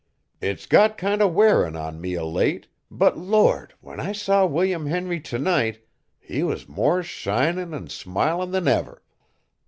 [0.41, 3.75] It's got kind o' wearin' on me o' late, but Lord!
[3.81, 5.85] when I saw William Henry t' night,
[6.19, 9.03] he was more shinin' an' smilin' than ever.